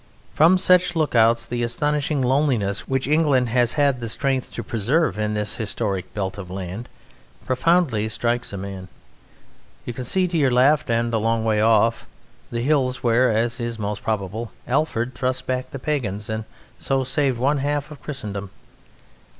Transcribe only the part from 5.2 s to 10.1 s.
this historic belt of land profoundly strikes a man. You can